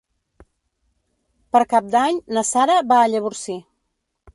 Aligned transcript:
Per 1.57 1.63
Cap 1.75 1.95
d'Any 1.97 2.21
na 2.39 2.49
Sara 2.55 2.83
va 2.95 3.01
a 3.05 3.15
Llavorsí. 3.17 3.63